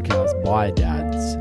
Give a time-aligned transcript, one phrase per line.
[0.00, 1.36] Podcast by dads,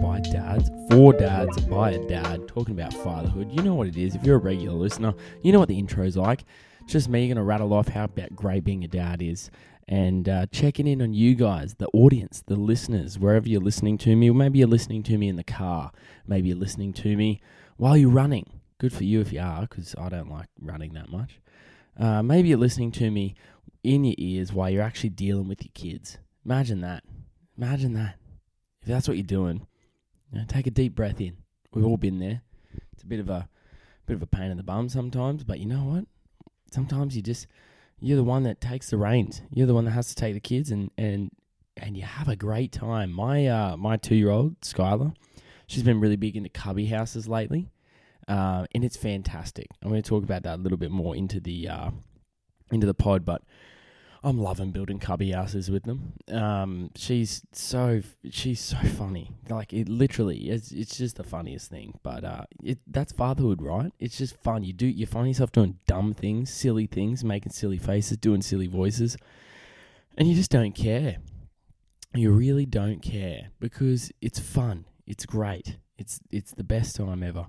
[0.00, 3.50] by dads, for dads, by a dad, talking about fatherhood.
[3.50, 4.14] You know what it is.
[4.14, 6.44] If you're a regular listener, you know what the intro's like.
[6.82, 9.50] It's just me going to rattle off how about great being a dad is
[9.88, 14.14] and uh, checking in on you guys, the audience, the listeners, wherever you're listening to
[14.14, 15.90] me, maybe you're listening to me in the car,
[16.24, 17.40] maybe you're listening to me
[17.78, 18.60] while you're running.
[18.78, 21.40] Good for you if you are, because I don't like running that much.
[21.98, 23.34] Uh, maybe you're listening to me
[23.82, 26.18] in your ears while you're actually dealing with your kids.
[26.44, 27.02] Imagine that.
[27.56, 28.16] Imagine that.
[28.82, 29.66] If that's what you're doing,
[30.30, 31.36] you know, take a deep breath in.
[31.72, 32.42] We've all been there.
[32.92, 33.48] It's a bit of a
[34.06, 36.04] bit of a pain in the bum sometimes, but you know what?
[36.70, 37.46] Sometimes you just
[38.00, 39.42] you're the one that takes the reins.
[39.50, 41.30] You're the one that has to take the kids and and
[41.76, 43.10] and you have a great time.
[43.10, 45.14] My uh my two year old Skylar,
[45.66, 47.70] she's been really big into cubby houses lately,
[48.28, 49.68] uh, and it's fantastic.
[49.82, 51.90] I'm going to talk about that a little bit more into the uh,
[52.70, 53.42] into the pod, but
[54.24, 56.14] I'm loving building cubby houses with them.
[56.32, 58.00] Um, she's so
[58.30, 59.30] she's so funny.
[59.50, 61.98] Like it literally, it's it's just the funniest thing.
[62.02, 63.92] But uh, it that's fatherhood, right?
[64.00, 64.64] It's just fun.
[64.64, 68.66] You do you find yourself doing dumb things, silly things, making silly faces, doing silly
[68.66, 69.18] voices,
[70.16, 71.18] and you just don't care.
[72.14, 74.86] You really don't care because it's fun.
[75.06, 75.76] It's great.
[75.98, 77.46] It's it's the best time ever.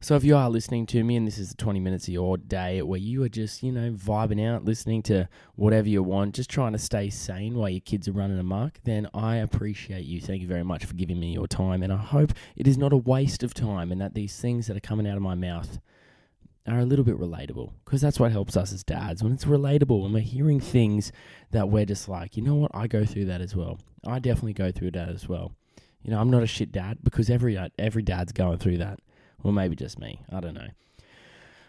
[0.00, 2.36] So if you are listening to me and this is the 20 minutes of your
[2.36, 6.48] day where you are just, you know, vibing out, listening to whatever you want, just
[6.48, 10.20] trying to stay sane while your kids are running amok, then I appreciate you.
[10.20, 11.82] Thank you very much for giving me your time.
[11.82, 14.76] And I hope it is not a waste of time and that these things that
[14.76, 15.80] are coming out of my mouth
[16.64, 20.02] are a little bit relatable because that's what helps us as dads when it's relatable
[20.02, 21.10] when we're hearing things
[21.50, 23.80] that we're just like, you know what, I go through that as well.
[24.06, 25.54] I definitely go through that as well.
[26.02, 29.00] You know, I'm not a shit dad because every uh, every dad's going through that.
[29.42, 30.20] Or maybe just me.
[30.30, 30.68] I don't know.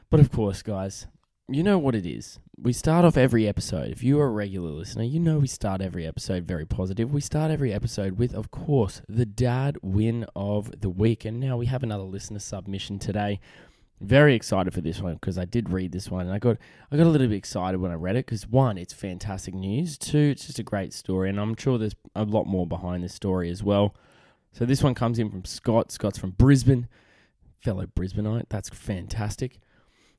[0.09, 1.05] But of course, guys,
[1.48, 2.39] you know what it is.
[2.61, 3.92] We start off every episode.
[3.92, 7.11] If you are a regular listener, you know we start every episode very positive.
[7.11, 11.26] We start every episode with, of course, the dad win of the week.
[11.26, 13.39] And now we have another listener submission today.
[14.02, 16.58] Very excited for this one because I did read this one and I got
[16.89, 19.98] I got a little bit excited when I read it because one, it's fantastic news.
[19.98, 23.14] Two, it's just a great story, and I'm sure there's a lot more behind this
[23.14, 23.94] story as well.
[24.54, 25.92] So this one comes in from Scott.
[25.92, 26.88] Scott's from Brisbane
[27.59, 28.45] fellow Brisbaneite.
[28.49, 29.59] That's fantastic.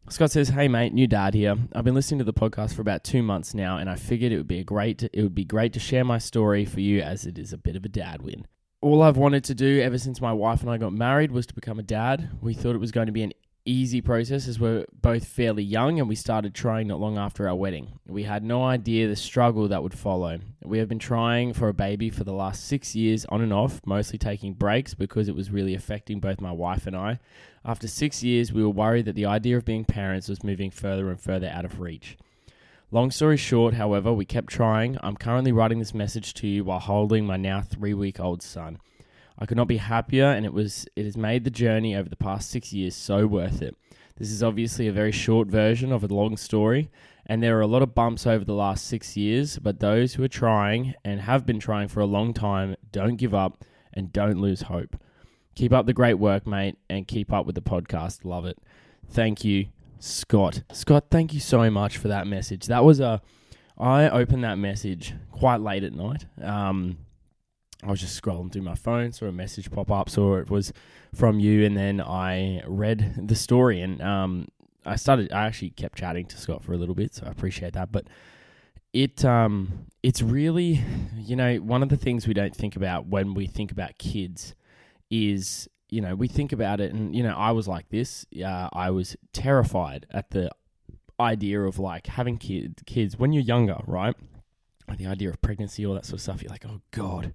[0.08, 1.56] Scott says, "Hey mate, new dad here.
[1.74, 4.38] I've been listening to the podcast for about two months now, and I figured it
[4.38, 7.26] would be a great it would be great to share my story for you as
[7.26, 8.46] it is a bit of a dad win.
[8.80, 11.54] All I've wanted to do ever since my wife and I got married was to
[11.54, 12.30] become a dad.
[12.40, 13.34] We thought it was going to be an
[13.64, 17.54] easy process as we're both fairly young and we started trying not long after our
[17.54, 17.98] wedding.
[18.06, 20.38] We had no idea the struggle that would follow.
[20.62, 23.80] We have been trying for a baby for the last six years on and off,
[23.84, 27.18] mostly taking breaks because it was really affecting both my wife and I.
[27.64, 31.10] After six years, we were worried that the idea of being parents was moving further
[31.10, 32.16] and further out of reach.
[32.90, 34.98] Long story short, however, we kept trying.
[35.02, 38.78] I'm currently writing this message to you while holding my now three week old son.
[39.40, 42.16] I could not be happier, and it was it has made the journey over the
[42.16, 43.76] past six years so worth it.
[44.16, 46.90] This is obviously a very short version of a long story,
[47.24, 49.58] and there are a lot of bumps over the last six years.
[49.58, 53.34] But those who are trying and have been trying for a long time, don't give
[53.34, 53.64] up
[53.94, 54.96] and don't lose hope.
[55.54, 58.24] Keep up the great work, mate, and keep up with the podcast.
[58.24, 58.58] Love it.
[59.08, 59.66] Thank you,
[59.98, 60.62] Scott.
[60.70, 62.66] Scott, thank you so much for that message.
[62.66, 63.22] That was a
[63.78, 66.26] I opened that message quite late at night.
[66.42, 66.98] Um,
[67.82, 70.72] I was just scrolling through my phone, saw a message pop up, saw it was
[71.14, 73.80] from you, and then I read the story.
[73.80, 74.48] And um,
[74.84, 75.32] I started.
[75.32, 77.90] I actually kept chatting to Scott for a little bit, so I appreciate that.
[77.90, 78.06] But
[78.92, 80.82] it um, it's really,
[81.16, 84.54] you know, one of the things we don't think about when we think about kids
[85.10, 88.26] is, you know, we think about it, and you know, I was like this.
[88.44, 90.50] Uh, I was terrified at the
[91.18, 94.16] idea of like having kid, kids when you're younger, right?
[94.98, 96.42] The idea of pregnancy, all that sort of stuff.
[96.42, 97.34] You're like, oh god,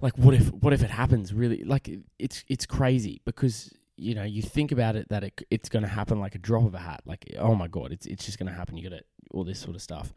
[0.00, 1.32] like what if what if it happens?
[1.32, 5.68] Really, like it's it's crazy because you know you think about it that it, it's
[5.68, 7.02] going to happen like a drop of a hat.
[7.04, 8.76] Like oh my god, it's it's just going to happen.
[8.76, 10.12] You got it, all this sort of stuff.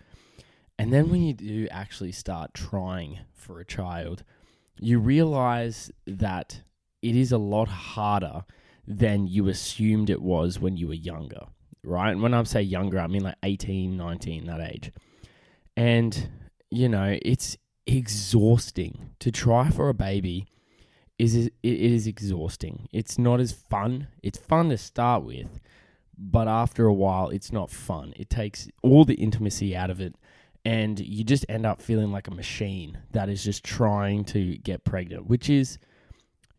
[0.77, 4.23] And then when you do actually start trying for a child,
[4.79, 6.61] you realize that
[7.01, 8.45] it is a lot harder
[8.87, 11.45] than you assumed it was when you were younger,
[11.83, 12.11] right?
[12.11, 14.91] And when I say younger, I mean like 18, 19, that age.
[15.75, 16.29] And,
[16.69, 17.57] you know, it's
[17.88, 20.47] exhausting to try for a baby
[21.18, 22.88] is it is exhausting.
[22.91, 24.07] It's not as fun.
[24.23, 25.59] It's fun to start with,
[26.18, 28.13] but after a while it's not fun.
[28.15, 30.15] It takes all the intimacy out of it
[30.63, 34.83] and you just end up feeling like a machine that is just trying to get
[34.83, 35.77] pregnant, which is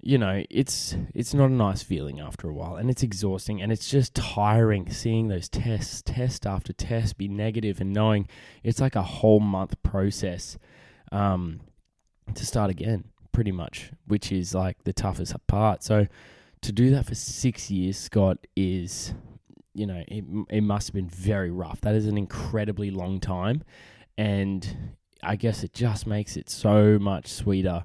[0.03, 3.71] you know, it's it's not a nice feeling after a while, and it's exhausting, and
[3.71, 8.29] it's just tiring seeing those tests, test after test, be negative, and knowing
[8.65, 10.59] it's like a whole month process
[11.13, 11.61] um,
[12.35, 15.85] to start again, pretty much, which is like the toughest part.
[15.85, 16.09] So
[16.63, 19.15] to do that for six years, Scott, is,
[19.75, 21.81] you know, it, it must have been very rough.
[21.81, 23.63] That is an incredibly long time.
[24.19, 27.85] And I guess it just makes it so much sweeter.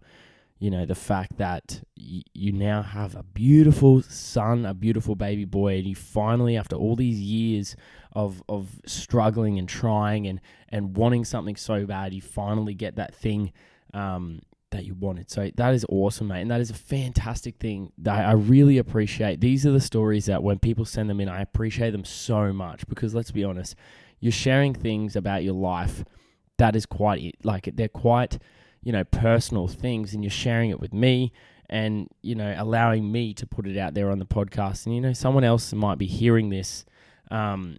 [0.60, 5.46] You know, the fact that y- you now have a beautiful son, a beautiful baby
[5.46, 7.76] boy, and you finally, after all these years
[8.14, 13.14] of, of struggling and trying and, and wanting something so bad, you finally get that
[13.14, 13.52] thing
[13.94, 15.30] um, that you wanted.
[15.30, 16.42] So that is awesome, mate.
[16.42, 19.40] And that is a fantastic thing that I really appreciate.
[19.40, 22.88] These are the stories that when people send them in, I appreciate them so much
[22.88, 23.76] because let's be honest,
[24.20, 26.04] you're sharing things about your life
[26.58, 28.40] that is quite like they're quite
[28.84, 31.32] you know personal things and you're sharing it with me
[31.70, 34.86] and you know allowing me to put it out there on the podcast.
[34.86, 36.86] And you know someone else might be hearing this
[37.32, 37.78] um,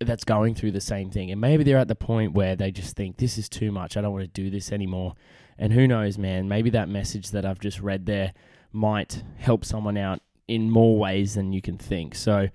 [0.00, 1.30] that's going through the same thing.
[1.30, 3.96] And maybe they're at the point where they just think this is too much.
[3.96, 5.14] I don't want to do this anymore.
[5.58, 8.32] And who knows man maybe that message that i've just read there
[8.72, 12.14] might help someone out in more ways than you can think.
[12.14, 12.48] So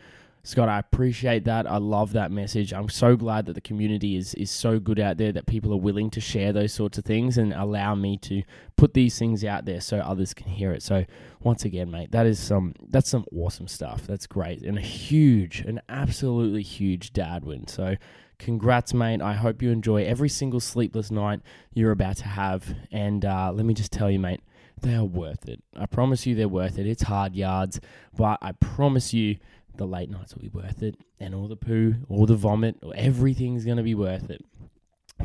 [0.45, 1.66] Scott, I appreciate that.
[1.66, 2.74] I love that message.
[2.74, 5.78] I'm so glad that the community is is so good out there that people are
[5.78, 8.44] willing to share those sorts of things and allow me to
[8.75, 10.84] put these things out there so others can hear it.
[10.84, 11.06] So
[11.42, 14.06] once again, mate, that is some that's some awesome stuff.
[14.06, 17.68] That's great and a huge, an absolutely huge dad win.
[17.68, 17.95] So
[18.38, 19.22] congrats, mate.
[19.22, 21.40] I hope you enjoy every single sleepless night
[21.74, 22.75] you're about to have.
[22.92, 24.42] And uh, let me just tell you, mate,
[24.81, 25.63] they are worth it.
[25.78, 26.86] I promise you, they're worth it.
[26.86, 27.80] It's hard yards,
[28.18, 29.38] but I promise you
[29.78, 33.66] the late nights will be worth it, and all the poo, all the vomit, everything's
[33.66, 34.44] going to be worth it.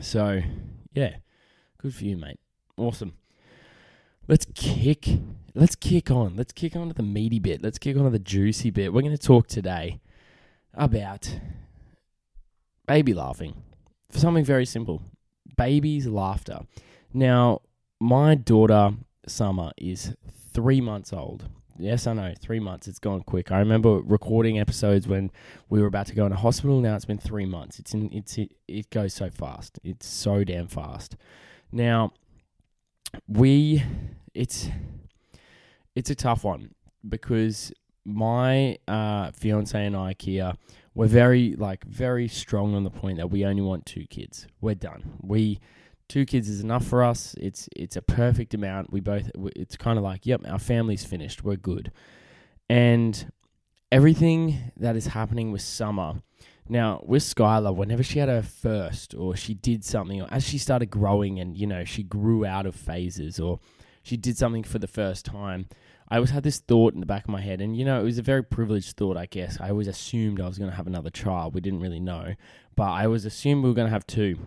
[0.01, 0.43] So,
[0.93, 1.17] yeah,
[1.79, 2.39] good for you, mate.
[2.77, 3.15] Awesome.
[4.27, 5.09] Let's kick.
[5.55, 6.37] Let's kick on.
[6.37, 7.63] Let's kick on to the meaty bit.
[7.63, 8.93] Let's kick on to the juicy bit.
[8.93, 10.01] We're going to talk today
[10.75, 11.41] about
[12.87, 13.63] baby laughing.
[14.11, 15.03] For something very simple.
[15.57, 16.61] Baby's laughter.
[17.13, 17.63] Now,
[18.01, 18.93] my daughter
[19.27, 20.15] Summer is
[20.53, 21.49] three months old.
[21.79, 22.35] Yes, I know.
[22.41, 22.89] Three months.
[22.89, 23.53] It's gone quick.
[23.53, 25.31] I remember recording episodes when
[25.69, 26.81] we were about to go into hospital.
[26.81, 27.79] Now it's been three months.
[27.79, 28.13] It's in.
[28.13, 29.79] It's it, it goes so fast.
[29.85, 31.17] It's so damn fast.
[31.71, 32.13] Now,
[33.29, 33.85] we.
[34.35, 34.69] It's.
[35.95, 36.75] It's a tough one
[37.09, 37.73] because
[38.05, 40.55] my uh, fiance and I, Kia,
[40.95, 44.47] we're very like very strong on the point that we only want two kids.
[44.61, 45.19] We're done.
[45.23, 45.61] We
[46.09, 47.35] two kids is enough for us.
[47.39, 48.93] It's it's a perfect amount.
[48.93, 51.45] We both it's kind of like, yep, our family's finished.
[51.45, 51.93] We're good.
[52.69, 53.31] And
[53.91, 56.23] everything that is happening with Summer.
[56.71, 60.59] Now, with Skylar, whenever she had her first or she did something or as she
[60.59, 63.59] started growing and, you know, she grew out of phases or
[64.03, 65.69] she did something for the first time,
[66.11, 68.05] I always had this thought in the back of my head, and you know, it
[68.05, 69.59] was a very privileged thought, I guess.
[69.61, 71.55] I always assumed I was going to have another child.
[71.55, 72.35] We didn't really know,
[72.77, 74.39] but I always assumed we were going to have two.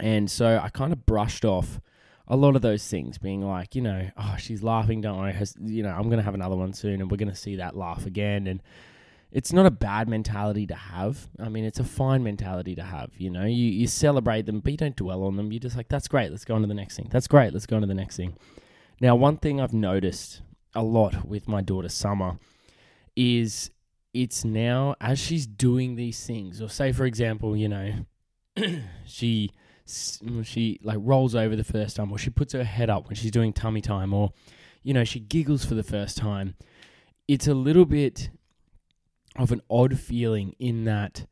[0.00, 1.80] And so I kind of brushed off
[2.26, 5.56] a lot of those things, being like, you know, oh, she's laughing, don't worry, Has,
[5.60, 7.76] you know, I'm going to have another one soon and we're going to see that
[7.76, 8.46] laugh again.
[8.46, 8.62] And
[9.32, 11.28] it's not a bad mentality to have.
[11.38, 13.10] I mean, it's a fine mentality to have.
[13.16, 15.52] You know, you, you celebrate them, but you don't dwell on them.
[15.52, 17.08] You're just like, that's great, let's go on to the next thing.
[17.10, 18.36] That's great, let's go on to the next thing.
[19.00, 20.42] Now, one thing I've noticed
[20.74, 22.38] a lot with my daughter Summer
[23.16, 23.70] is
[24.12, 27.92] it's now as she's doing these things, or say, for example, you know,
[29.06, 29.50] she
[30.42, 33.30] she like rolls over the first time, or she puts her head up when she's
[33.30, 34.32] doing tummy time, or
[34.82, 36.54] you know she giggles for the first time.
[37.26, 38.30] It's a little bit
[39.36, 41.26] of an odd feeling in that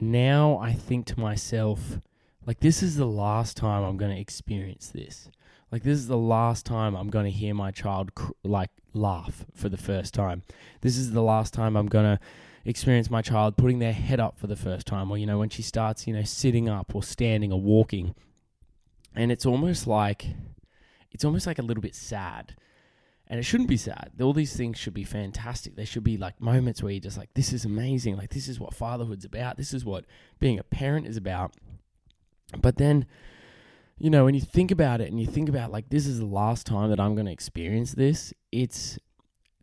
[0.00, 2.00] now I think to myself,
[2.46, 5.28] like this is the last time I'm going to experience this.
[5.70, 9.46] Like this is the last time I'm going to hear my child cr- like laugh
[9.54, 10.42] for the first time.
[10.80, 12.20] This is the last time I'm going to
[12.64, 15.50] experience my child putting their head up for the first time, or, you know, when
[15.50, 18.14] she starts, you know, sitting up or standing or walking.
[19.14, 20.26] And it's almost like,
[21.10, 22.56] it's almost like a little bit sad.
[23.28, 24.10] And it shouldn't be sad.
[24.20, 25.74] All these things should be fantastic.
[25.74, 28.16] They should be like moments where you're just like, this is amazing.
[28.16, 29.56] Like, this is what fatherhood's about.
[29.56, 30.04] This is what
[30.38, 31.54] being a parent is about.
[32.60, 33.06] But then,
[33.98, 36.26] you know, when you think about it and you think about like, this is the
[36.26, 38.98] last time that I'm going to experience this, it's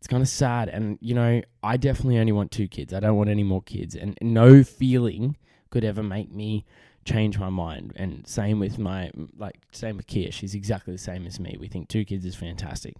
[0.00, 0.70] it's kind of sad.
[0.70, 2.94] And, you know, I definitely only want two kids.
[2.94, 3.94] I don't want any more kids.
[3.94, 5.36] And no feeling
[5.68, 6.64] could ever make me
[7.04, 7.92] change my mind.
[7.96, 10.32] And same with my, like, same with Kia.
[10.32, 11.58] She's exactly the same as me.
[11.60, 12.94] We think two kids is fantastic.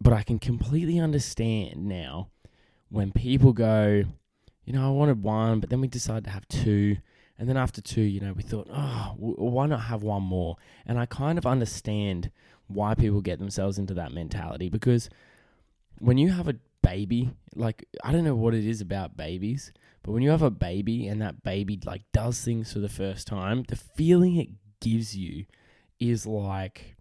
[0.00, 2.30] But I can completely understand now
[2.88, 4.02] when people go,
[4.64, 6.96] you know, I wanted one, but then we decided to have two.
[7.38, 10.56] And then after two, you know, we thought, oh, why not have one more?
[10.86, 12.32] And I kind of understand
[12.66, 15.08] why people get themselves into that mentality because
[16.00, 20.12] when you have a baby, like I don't know what it is about babies, but
[20.12, 23.64] when you have a baby and that baby like does things for the first time,
[23.68, 24.48] the feeling it
[24.80, 25.44] gives you
[26.00, 26.96] is like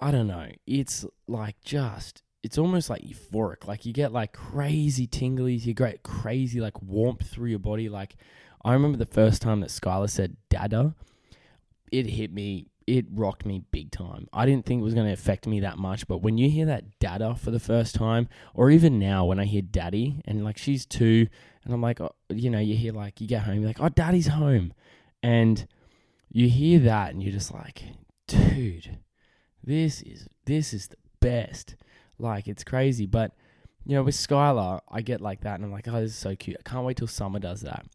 [0.00, 0.48] I don't know.
[0.66, 3.66] It's like just it's almost like euphoric.
[3.66, 7.88] Like you get like crazy tinglies, you get crazy like warmth through your body.
[7.88, 8.16] Like
[8.64, 10.94] I remember the first time that Skylar said "dada,"
[11.92, 12.66] it hit me.
[12.86, 14.28] It rocked me big time.
[14.32, 16.66] I didn't think it was going to affect me that much, but when you hear
[16.66, 20.58] that "dada" for the first time, or even now when I hear "daddy" and like
[20.58, 21.28] she's two,
[21.64, 23.88] and I'm like, oh, you know, you hear like you get home, you're like, "Oh,
[23.88, 24.72] daddy's home,"
[25.22, 25.66] and
[26.30, 27.82] you hear that, and you're just like,
[28.26, 28.98] dude,
[29.62, 31.76] this is this is the best.
[32.18, 33.32] Like it's crazy, but
[33.84, 36.36] you know, with Skylar, I get like that, and I'm like, oh, this is so
[36.36, 36.56] cute.
[36.58, 37.86] I can't wait till Summer does that.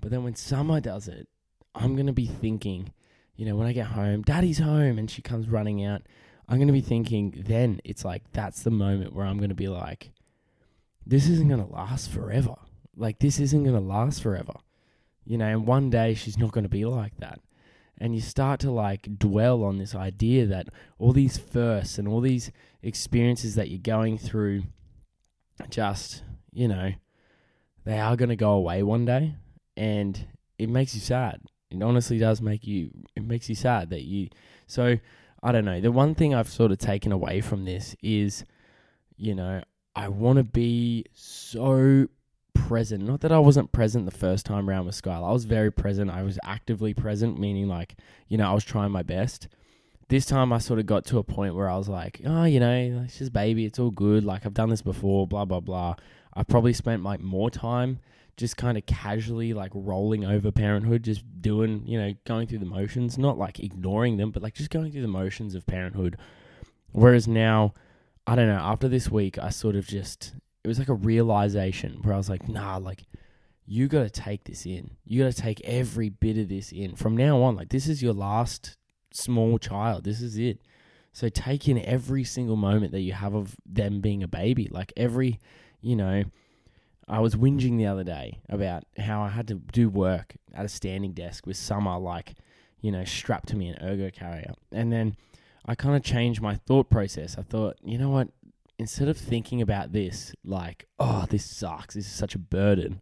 [0.00, 1.28] But then when Summer does it,
[1.74, 2.92] I'm gonna be thinking,
[3.36, 6.02] you know, when I get home, Daddy's home, and she comes running out.
[6.48, 10.10] I'm gonna be thinking, then it's like that's the moment where I'm gonna be like,
[11.06, 12.54] this isn't gonna last forever.
[12.96, 14.54] Like this isn't gonna last forever.
[15.24, 17.40] You know, and one day she's not gonna be like that
[17.98, 22.20] and you start to like dwell on this idea that all these firsts and all
[22.20, 22.50] these
[22.82, 24.62] experiences that you're going through
[25.70, 26.22] just
[26.52, 26.92] you know
[27.84, 29.34] they are going to go away one day
[29.76, 30.26] and
[30.58, 31.40] it makes you sad
[31.70, 34.28] it honestly does make you it makes you sad that you
[34.66, 34.96] so
[35.42, 38.44] i don't know the one thing i've sort of taken away from this is
[39.16, 39.62] you know
[39.96, 42.08] i want to be so
[42.54, 43.04] present.
[43.04, 45.28] Not that I wasn't present the first time around with Skylar.
[45.28, 46.10] I was very present.
[46.10, 47.96] I was actively present, meaning like,
[48.28, 49.48] you know, I was trying my best.
[50.08, 52.60] This time I sort of got to a point where I was like, oh, you
[52.60, 54.24] know, it's just baby, it's all good.
[54.24, 55.96] Like I've done this before, blah blah blah.
[56.34, 58.00] I probably spent like more time
[58.36, 62.66] just kind of casually like rolling over parenthood, just doing, you know, going through the
[62.66, 66.16] motions, not like ignoring them, but like just going through the motions of parenthood.
[66.92, 67.74] Whereas now,
[68.26, 70.34] I don't know, after this week, I sort of just
[70.64, 73.04] it was like a realization where I was like, nah, like
[73.66, 74.96] you got to take this in.
[75.04, 77.56] You got to take every bit of this in from now on.
[77.56, 78.76] Like this is your last
[79.14, 80.04] small child.
[80.04, 80.58] This is it.
[81.12, 84.68] So take in every single moment that you have of them being a baby.
[84.70, 85.38] Like every,
[85.80, 86.24] you know,
[87.06, 90.68] I was whinging the other day about how I had to do work at a
[90.68, 92.34] standing desk with Summer, like,
[92.80, 94.54] you know, strapped to me an ergo carrier.
[94.72, 95.16] And then
[95.66, 97.36] I kind of changed my thought process.
[97.38, 98.28] I thought, you know what?
[98.78, 103.00] instead of thinking about this like, oh, this sucks, this is such a burden,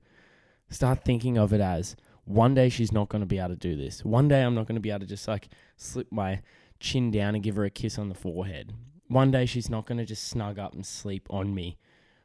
[0.71, 1.97] start thinking of it as
[2.33, 4.05] one day she's not going to be able to do this.
[4.05, 6.41] One day I'm not going to be able to just like slip my
[6.81, 8.73] chin down and give her a kiss on the forehead.
[9.09, 11.79] One day she's not going to just snug up and sleep on me.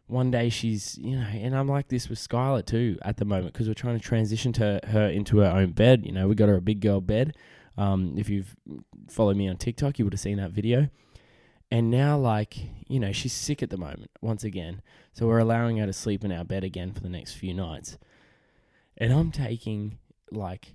[0.08, 3.54] One day she's, you know, and I'm like this with Skylar too at the moment
[3.54, 6.06] because we're trying to transition to her into her own bed.
[6.06, 7.36] You know, we got her a big girl bed.
[7.78, 8.56] Um, if you've
[9.10, 10.90] followed me on TikTok, you would have seen that video.
[11.70, 14.82] And now, like, you know, she's sick at the moment, once again.
[15.12, 17.98] So we're allowing her to sleep in our bed again for the next few nights.
[18.98, 20.00] And I'm taking,
[20.32, 20.74] like,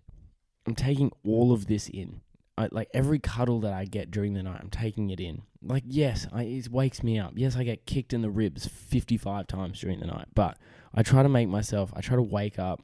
[0.67, 2.21] I'm taking all of this in.
[2.57, 5.43] I, like, every cuddle that I get during the night, I'm taking it in.
[5.63, 7.33] Like, yes, I, it wakes me up.
[7.35, 10.29] Yes, I get kicked in the ribs 55 times during the night.
[10.35, 10.59] But
[10.95, 12.83] I try to make myself, I try to wake up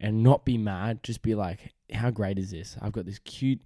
[0.00, 1.02] and not be mad.
[1.02, 2.76] Just be like, how great is this?
[2.82, 3.60] I've got this cute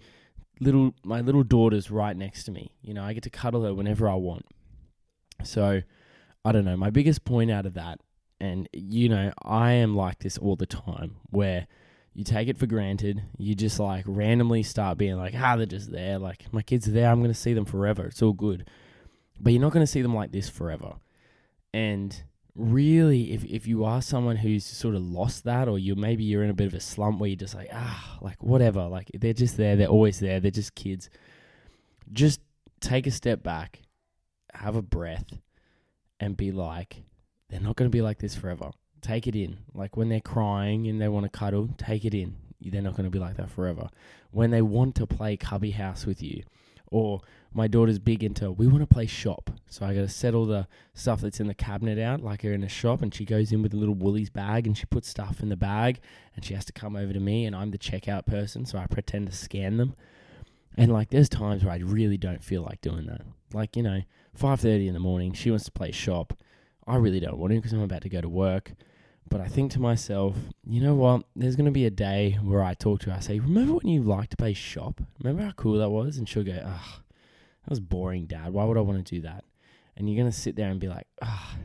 [0.61, 2.71] little my little daughter's right next to me.
[2.83, 4.47] You know, I get to cuddle her whenever I want.
[5.43, 5.83] So,
[6.45, 6.77] I don't know.
[6.77, 8.01] My biggest point out of that,
[8.43, 11.69] and you know, I am like this all the time, where
[12.13, 13.23] you take it for granted.
[13.39, 16.19] You just like randomly start being like, ah, they're just there.
[16.19, 17.09] Like my kids are there.
[17.09, 18.07] I'm going to see them forever.
[18.07, 18.69] It's all good.
[19.41, 20.95] But you're not going to see them like this forever.
[21.73, 22.21] And
[22.57, 26.43] really if, if you are someone who's sort of lost that or you maybe you're
[26.43, 29.33] in a bit of a slump where you're just like ah like whatever like they're
[29.33, 31.09] just there they're always there they're just kids
[32.13, 32.43] just
[32.79, 33.81] take a step back
[34.53, 35.33] have a breath
[36.21, 37.05] and be like
[37.53, 40.87] they're not going to be like this forever take it in like when they're crying
[40.89, 43.51] and they want to cuddle take it in they're not going to be like that
[43.51, 43.89] forever
[44.31, 46.43] when they want to play cubby house with you
[46.93, 47.21] or
[47.55, 49.51] my daughter's big into we want to play shop.
[49.69, 52.53] So I got to set all the stuff that's in the cabinet out like her
[52.53, 55.09] in a shop and she goes in with a little Woolies bag and she puts
[55.09, 56.01] stuff in the bag
[56.37, 58.87] and she has to come over to me and I'm the checkout person so I
[58.87, 59.95] pretend to scan them.
[60.77, 63.23] And like there's times where I really don't feel like doing that.
[63.53, 64.03] Like, you know,
[64.39, 66.35] 5:30 in the morning, she wants to play shop.
[66.87, 68.73] I really don't want to because I'm about to go to work.
[69.29, 71.25] But I think to myself, you know what?
[71.35, 73.17] There's going to be a day where I talk to her.
[73.17, 75.01] I say, Remember when you liked to play shop?
[75.21, 76.19] Remember how cool that was?
[76.19, 77.01] And she'll go, Ugh,
[77.65, 78.53] that was boring, Dad.
[78.53, 79.45] Why would I want to do that?
[79.97, 81.57] And you're going to sit there and be like, Ah,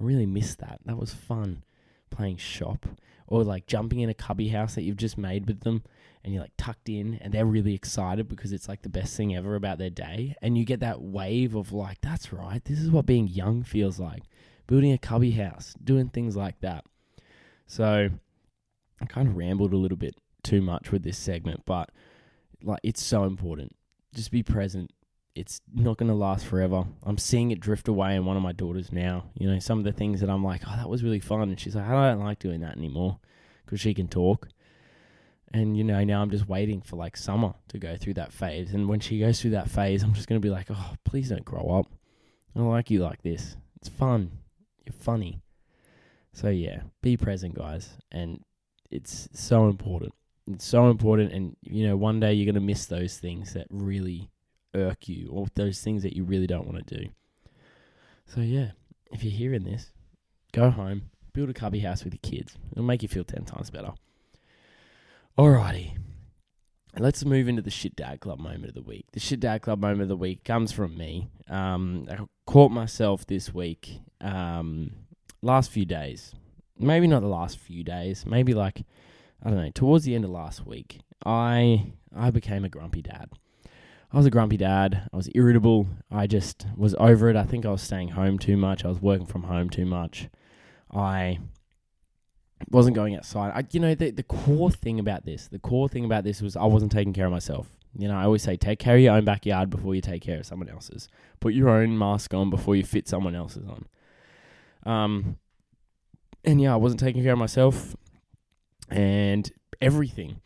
[0.00, 0.80] I really miss that.
[0.84, 1.62] That was fun
[2.10, 2.86] playing shop.
[3.26, 5.84] Or like jumping in a cubby house that you've just made with them
[6.22, 9.34] and you're like tucked in and they're really excited because it's like the best thing
[9.34, 10.34] ever about their day.
[10.42, 13.98] And you get that wave of like, that's right, this is what being young feels
[13.98, 14.22] like
[14.66, 16.84] building a cubby house, doing things like that.
[17.66, 18.10] So
[19.00, 21.90] I kind of rambled a little bit too much with this segment, but
[22.62, 23.74] like it's so important.
[24.14, 24.92] Just be present,
[25.34, 26.84] it's not going to last forever.
[27.04, 29.30] I'm seeing it drift away in one of my daughters now.
[29.34, 31.42] You know, some of the things that I'm like, oh, that was really fun.
[31.42, 33.18] And she's like, I don't like doing that anymore
[33.64, 34.48] because she can talk.
[35.52, 38.72] And, you know, now I'm just waiting for like summer to go through that phase.
[38.72, 41.44] And when she goes through that phase, I'm just to be like, oh, please don't
[41.44, 41.86] grow up.
[42.56, 43.56] I like you like this.
[43.76, 44.30] It's fun.
[44.84, 45.40] You're funny.
[46.32, 47.90] So, yeah, be present, guys.
[48.12, 48.42] And
[48.90, 50.14] it's so important.
[50.46, 51.32] It's so important.
[51.32, 54.30] And, you know, one day you're to miss those things that really
[54.74, 57.08] irk you or those things that you really don't want to do.
[58.26, 58.70] So, yeah,
[59.10, 59.90] if you're hearing this,
[60.52, 62.56] go home, build a cubby house with your kids.
[62.70, 63.92] It'll make you feel 10 times better.
[65.40, 65.96] Alrighty.
[66.98, 69.06] Let's move into the shit dad club moment of the week.
[69.14, 71.30] The shit dad club moment of the week comes from me.
[71.48, 74.92] Um, I caught myself this week, um,
[75.40, 76.34] last few days.
[76.78, 78.26] Maybe not the last few days.
[78.26, 78.84] Maybe like
[79.42, 79.70] I don't know.
[79.70, 83.30] Towards the end of last week, I I became a grumpy dad.
[84.12, 85.08] I was a grumpy dad.
[85.10, 85.86] I was irritable.
[86.10, 87.36] I just was over it.
[87.36, 88.84] I think I was staying home too much.
[88.84, 90.28] I was working from home too much.
[90.92, 91.38] I
[92.68, 93.52] wasn't going outside.
[93.54, 96.56] I, you know, the, the core thing about this, the core thing about this was
[96.56, 97.68] I wasn't taking care of myself.
[97.96, 100.38] You know, I always say take care of your own backyard before you take care
[100.38, 101.08] of someone else's.
[101.40, 103.86] Put your own mask on before you fit someone else's on.
[104.92, 105.36] Um,
[106.44, 107.96] and yeah, I wasn't taking care of myself,
[108.88, 109.50] and
[109.80, 110.40] everything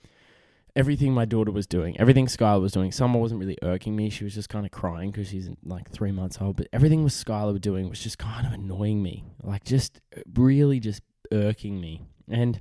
[0.77, 2.91] everything my daughter was doing, everything Skylar was doing.
[2.91, 4.11] Summer wasn't really irking me.
[4.11, 6.57] She was just kind of crying because she's like three months old.
[6.57, 10.21] But everything was Skylar was doing was just kind of annoying me, like just uh,
[10.35, 11.03] really just
[11.35, 12.03] irking me.
[12.29, 12.61] And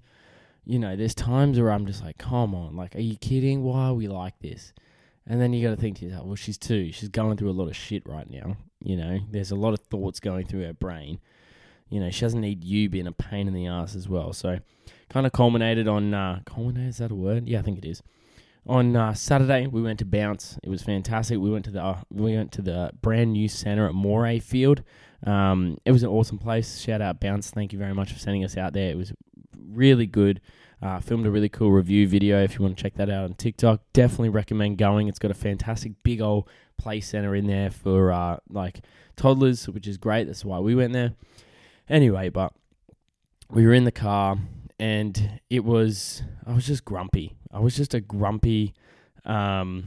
[0.65, 3.63] you know, there's times where I'm just like, come on, like, are you kidding?
[3.63, 4.73] Why are we like this?
[5.27, 6.91] And then you got to think to yourself, well, she's two.
[6.91, 8.57] She's going through a lot of shit right now.
[8.81, 11.19] You know, there's a lot of thoughts going through her brain.
[11.89, 14.33] You know, she doesn't need you being a pain in the ass as well.
[14.33, 14.59] So,
[15.09, 16.89] kind of culminated on uh, culminated.
[16.89, 17.47] Is that a word?
[17.47, 18.01] Yeah, I think it is.
[18.65, 20.57] On uh, Saturday, we went to Bounce.
[20.63, 21.37] It was fantastic.
[21.37, 24.83] We went to the uh, we went to the brand new center at Morayfield.
[25.25, 26.79] Um, it was an awesome place.
[26.79, 27.49] Shout out Bounce.
[27.49, 28.89] Thank you very much for sending us out there.
[28.89, 29.13] It was
[29.55, 30.41] really good.
[30.81, 33.33] Uh, filmed a really cool review video if you want to check that out on
[33.35, 33.81] TikTok.
[33.93, 35.07] Definitely recommend going.
[35.07, 38.81] It's got a fantastic big old play center in there for uh, like
[39.15, 40.25] toddlers, which is great.
[40.25, 41.13] That's why we went there.
[41.87, 42.53] Anyway, but
[43.49, 44.37] we were in the car
[44.79, 47.37] and it was I was just grumpy.
[47.51, 48.73] I was just a grumpy,
[49.23, 49.85] um,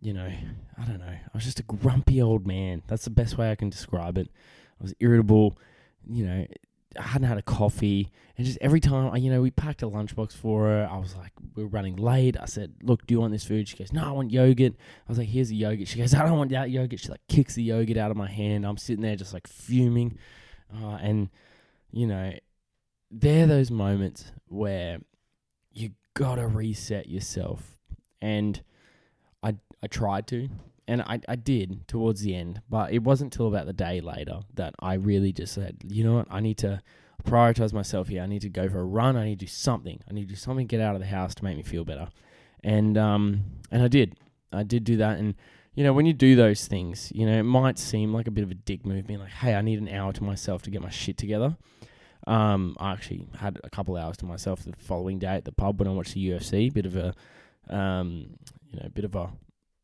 [0.00, 0.30] you know,
[0.78, 1.06] I don't know.
[1.06, 2.82] I was just a grumpy old man.
[2.88, 4.28] That's the best way I can describe it.
[4.82, 5.56] I was irritable.
[6.04, 6.46] You know,
[6.98, 9.86] I hadn't had a coffee, and just every time, I, you know, we packed a
[9.86, 10.88] lunchbox for her.
[10.90, 12.36] I was like, we are running late.
[12.38, 15.08] I said, "Look, do you want this food?" She goes, "No, I want yogurt." I
[15.08, 17.54] was like, "Here's the yogurt." She goes, "I don't want that yogurt." She like kicks
[17.54, 18.66] the yogurt out of my hand.
[18.66, 20.18] I'm sitting there just like fuming,
[20.74, 21.30] uh, and
[21.92, 22.32] you know,
[23.10, 24.98] they're those moments where
[25.72, 27.78] you gotta reset yourself.
[28.20, 28.60] And
[29.42, 30.48] I I tried to,
[30.88, 34.40] and I, I did towards the end, but it wasn't till about the day later
[34.54, 36.82] that I really just said, you know what, I need to
[37.24, 38.22] prioritize myself here.
[38.22, 39.16] I need to go for a run.
[39.16, 40.00] I need to do something.
[40.08, 42.08] I need to do something, get out of the house to make me feel better.
[42.64, 44.16] And um and I did.
[44.52, 45.34] I did do that and
[45.74, 48.44] you know, when you do those things, you know, it might seem like a bit
[48.44, 50.82] of a dick move, being like, hey, I need an hour to myself to get
[50.82, 51.56] my shit together.
[52.26, 55.78] Um, I actually had a couple hours to myself the following day at the pub
[55.78, 56.72] when I watched the UFC.
[56.72, 57.14] Bit of a,
[57.74, 58.34] um,
[58.70, 59.30] you know, bit of a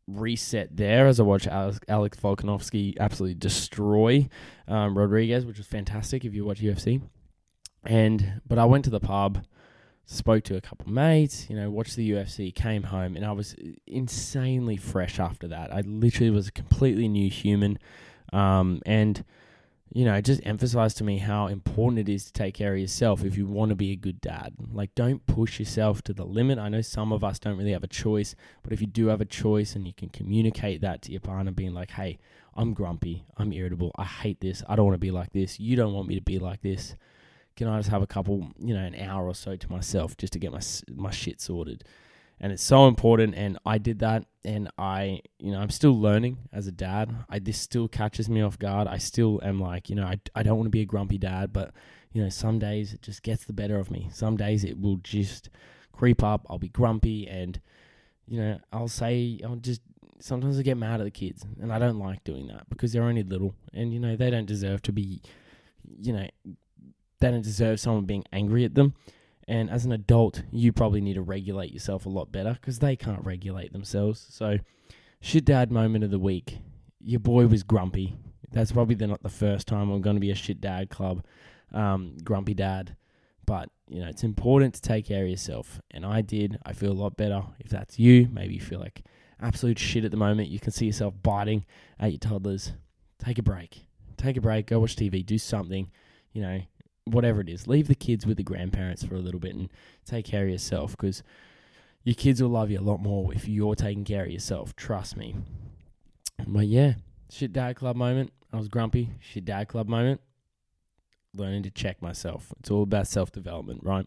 [0.09, 4.29] reset there as I Alex, Alex Volkanovski absolutely destroy
[4.67, 7.03] um, Rodriguez, which was fantastic if you watch UFC.
[7.85, 9.45] And but I went to the pub,
[10.07, 13.55] spoke to a couple mates, you know, watched the UFC, came home, and I was
[13.87, 15.73] insanely fresh after that.
[15.73, 17.79] I literally was a completely new human,
[18.33, 19.25] um, and
[19.91, 23.25] you know, just emphasized to me how important it is to take care of yourself
[23.25, 24.55] if you want to be a good dad.
[24.73, 26.59] Like, don't push yourself to the limit.
[26.59, 29.21] I know some of us don't really have a choice, but if you do have
[29.21, 32.19] a choice and you can communicate that to your partner, being like, hey,
[32.55, 35.77] I'm grumpy, I'm irritable, I hate this, I don't want to be like this, you
[35.77, 36.95] don't want me to be like this.
[37.57, 40.33] Can I just have a couple, you know, an hour or so to myself just
[40.35, 40.61] to get my
[40.95, 41.85] my shit sorted?
[42.41, 46.39] and it's so important and i did that and i you know i'm still learning
[46.53, 47.15] as a dad.
[47.29, 48.89] I this still catches me off guard.
[48.89, 51.53] I still am like you know i, I don't want to be a grumpy dad
[51.53, 51.73] but
[52.13, 54.09] you know some days it just gets the better of me.
[54.13, 55.51] Some days it will just
[55.93, 56.47] creep up.
[56.49, 57.61] I'll be grumpy and
[58.29, 59.81] you know i'll say i'll just
[60.21, 63.03] sometimes i get mad at the kids and i don't like doing that because they're
[63.03, 65.21] only little and you know they don't deserve to be
[65.99, 66.27] you know
[67.21, 68.95] they don't deserve someone being angry at them
[69.49, 72.97] and as an adult, you probably need to regulate yourself a lot better because they
[72.97, 74.27] can't regulate themselves.
[74.29, 74.59] So,
[75.23, 76.59] shit dad moment of the week.
[77.01, 78.15] Your boy was grumpy.
[78.53, 81.25] That's probably the, not the first time I'm going to be a shit dad club,
[81.73, 82.95] um, grumpy dad.
[83.47, 85.81] But, you know, it's important to take care of yourself.
[85.93, 86.59] And I did.
[86.67, 87.43] I feel a lot better.
[87.59, 89.03] If that's you, maybe you feel like
[89.41, 90.51] absolute shit at the moment.
[90.51, 91.65] You can see yourself biting
[91.99, 92.73] at your toddlers.
[93.19, 93.87] Take a break.
[94.19, 94.67] Take a break.
[94.67, 95.25] Go watch TV.
[95.25, 95.91] Do something.
[96.35, 96.61] You know,
[97.11, 97.67] whatever it is.
[97.67, 99.69] Leave the kids with the grandparents for a little bit and
[100.05, 101.23] take care of yourself because
[102.05, 104.75] your kids will love you a lot more if you're taking care of yourself.
[104.77, 105.37] Trust me.
[106.47, 106.95] But yeah,
[107.31, 108.33] shit dad club moment.
[108.53, 109.11] I was grumpy.
[109.21, 110.21] Shit dad club moment.
[111.35, 112.53] Learning to check myself.
[112.61, 114.07] It's all about self development, right?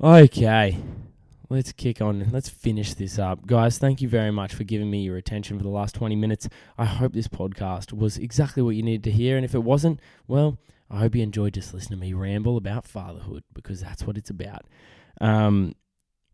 [0.00, 0.78] Okay.
[1.48, 2.28] Let's kick on.
[2.32, 3.46] Let's finish this up.
[3.46, 6.48] Guys, thank you very much for giving me your attention for the last 20 minutes.
[6.76, 9.36] I hope this podcast was exactly what you needed to hear.
[9.36, 10.58] And if it wasn't, well,
[10.90, 14.30] I hope you enjoyed just listening to me ramble about fatherhood because that's what it's
[14.30, 14.64] about.
[15.20, 15.74] Um,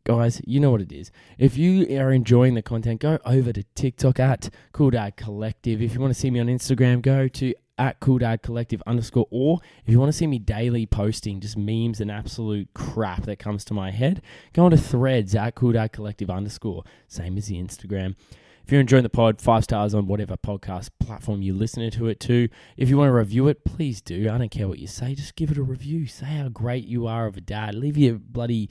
[0.05, 1.11] guys, you know what it is.
[1.39, 5.81] If you are enjoying the content, go over to TikTok at Cool Dad Collective.
[5.81, 9.27] If you want to see me on Instagram, go to at Cool Dad Collective underscore.
[9.31, 13.39] Or if you want to see me daily posting just memes and absolute crap that
[13.39, 16.85] comes to my head, go on to threads at Cool Dad Collective underscore.
[17.09, 18.15] Same as the Instagram.
[18.65, 22.21] If you're enjoying the pod, five stars on whatever podcast platform you're listening to it
[22.21, 22.49] to.
[22.77, 24.31] If you want to review it, please do.
[24.31, 25.15] I don't care what you say.
[25.15, 26.07] Just give it a review.
[26.07, 27.75] Say how great you are of a dad.
[27.75, 28.71] Leave your bloody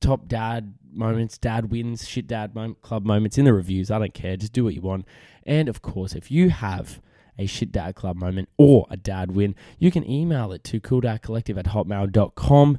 [0.00, 3.90] top dad moments, dad wins, shit dad moment, club moments in the reviews.
[3.90, 4.36] I don't care.
[4.36, 5.06] Just do what you want.
[5.44, 7.00] And of course, if you have
[7.38, 11.58] a shit dad club moment or a dad win, you can email it to cooldadcollective
[11.58, 12.78] at hotmail.com.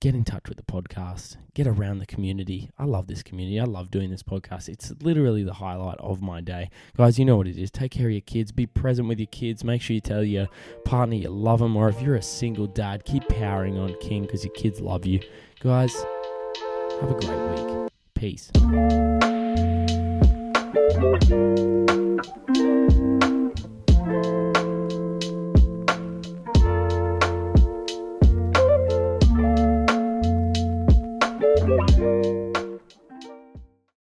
[0.00, 1.36] Get in touch with the podcast.
[1.52, 2.70] Get around the community.
[2.78, 3.60] I love this community.
[3.60, 4.70] I love doing this podcast.
[4.70, 6.70] It's literally the highlight of my day.
[6.96, 7.70] Guys, you know what it is.
[7.70, 8.50] Take care of your kids.
[8.50, 9.62] Be present with your kids.
[9.62, 10.48] Make sure you tell your
[10.86, 11.76] partner you love them.
[11.76, 15.20] Or if you're a single dad, keep powering on King because your kids love you.
[15.60, 15.94] Guys,
[17.02, 17.90] have a great week.
[18.14, 18.50] Peace.